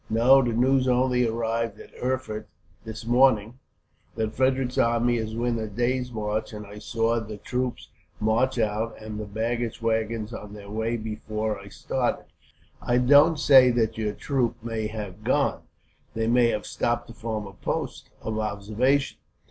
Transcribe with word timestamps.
"No, 0.09 0.41
the 0.41 0.51
news 0.53 0.87
only 0.87 1.27
arrived 1.27 1.79
at 1.79 1.93
Erfurt, 2.01 2.47
this 2.85 3.05
morning, 3.05 3.59
that 4.15 4.33
Frederick's 4.33 4.79
army 4.79 5.17
is 5.17 5.35
within 5.35 5.59
a 5.63 5.67
day's 5.67 6.11
march; 6.11 6.53
and 6.53 6.65
I 6.65 6.79
saw 6.79 7.19
the 7.19 7.37
troops 7.37 7.89
march 8.19 8.57
out, 8.57 8.99
and 8.99 9.19
the 9.19 9.25
baggage 9.27 9.79
waggons 9.79 10.33
on 10.33 10.53
their 10.55 10.71
way 10.71 10.97
before 10.97 11.59
I 11.59 11.67
started. 11.67 12.25
I 12.81 12.97
don't 12.97 13.37
say 13.39 13.69
that 13.69 13.95
your 13.95 14.13
troop 14.13 14.55
may 14.63 14.87
have 14.87 15.23
gone. 15.23 15.61
They 16.15 16.25
may 16.25 16.47
have 16.47 16.65
stopped 16.65 17.09
to 17.09 17.13
form 17.13 17.45
a 17.45 17.53
post 17.53 18.09
of 18.23 18.39
observation." 18.39 19.19